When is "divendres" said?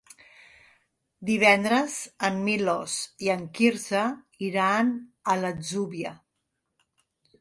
1.29-1.97